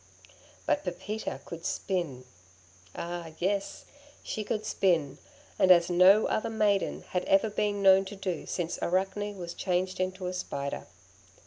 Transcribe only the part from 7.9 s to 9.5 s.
to do since Arachne